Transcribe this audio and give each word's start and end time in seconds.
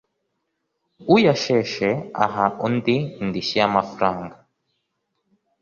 uyasheshe 1.15 1.89
aha 2.25 2.45
undi 2.65 2.95
indishyi 3.21 3.55
y 3.61 3.65
amafaranga 3.69 4.35